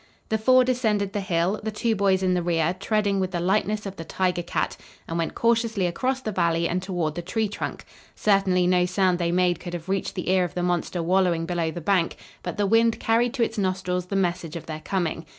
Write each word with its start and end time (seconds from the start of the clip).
The 0.29 0.39
four 0.39 0.63
descended 0.63 1.13
the 1.13 1.21
hill, 1.21 1.59
the 1.61 1.69
two 1.69 1.95
boys 1.95 2.23
in 2.23 2.33
the 2.33 2.41
rear, 2.41 2.75
treading 2.79 3.19
with 3.19 3.29
the 3.29 3.39
lightness 3.39 3.85
of 3.85 3.97
the 3.97 4.03
tiger 4.03 4.41
cat, 4.41 4.75
and 5.07 5.15
went 5.15 5.35
cautiously 5.35 5.85
across 5.85 6.21
the 6.21 6.31
valley 6.31 6.67
and 6.67 6.81
toward 6.81 7.13
the 7.13 7.21
tree 7.21 7.47
trunk. 7.47 7.85
Certainly 8.15 8.65
no 8.65 8.87
sound 8.87 9.19
they 9.19 9.31
made 9.31 9.59
could 9.59 9.73
have 9.75 9.89
reached 9.89 10.15
the 10.15 10.31
ear 10.31 10.43
of 10.43 10.55
the 10.55 10.63
monster 10.63 11.03
wallowing 11.03 11.45
below 11.45 11.69
the 11.69 11.81
bank, 11.81 12.15
but 12.41 12.57
the 12.57 12.65
wind 12.65 12.99
carried 12.99 13.35
to 13.35 13.43
its 13.43 13.59
nostrils 13.59 14.07
the 14.07 14.15
message 14.15 14.55
of 14.55 14.65
their 14.65 14.79
coming. 14.83 15.23